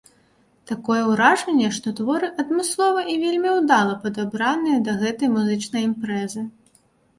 Такое 0.69 1.01
ўражанне, 1.09 1.67
што 1.79 1.93
творы 1.99 2.27
адмыслова 2.45 2.99
і 3.13 3.19
вельмі 3.25 3.53
ўдала 3.59 3.93
падабраныя 4.07 4.83
да 4.91 4.99
гэтай 5.05 5.33
музычнай 5.37 5.89
імпрэзы. 5.93 6.49